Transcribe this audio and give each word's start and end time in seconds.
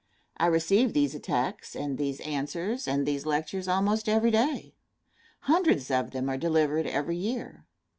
I 0.37 0.47
receive 0.47 0.93
these 0.93 1.13
attacks, 1.13 1.75
and 1.75 1.95
these 1.99 2.21
answers, 2.21 2.87
and 2.87 3.05
these 3.05 3.27
lectures 3.27 3.67
almost 3.67 4.09
every 4.09 4.31
day. 4.31 4.73
Hundreds 5.41 5.91
of 5.91 6.09
them 6.09 6.27
are 6.27 6.37
delivered 6.37 6.87
every 6.87 7.17
year. 7.17 7.67